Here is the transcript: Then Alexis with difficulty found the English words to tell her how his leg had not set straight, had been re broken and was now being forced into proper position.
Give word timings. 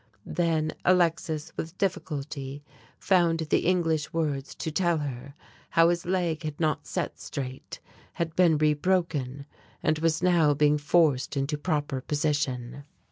Then 0.25 0.71
Alexis 0.83 1.53
with 1.57 1.77
difficulty 1.77 2.63
found 2.97 3.37
the 3.41 3.67
English 3.67 4.11
words 4.11 4.55
to 4.55 4.71
tell 4.71 4.97
her 4.97 5.35
how 5.69 5.89
his 5.89 6.07
leg 6.07 6.41
had 6.41 6.59
not 6.59 6.87
set 6.87 7.19
straight, 7.19 7.79
had 8.13 8.35
been 8.35 8.57
re 8.57 8.73
broken 8.73 9.45
and 9.83 9.99
was 9.99 10.23
now 10.23 10.55
being 10.55 10.79
forced 10.79 11.37
into 11.37 11.55
proper 11.55 12.01
position. 12.01 12.83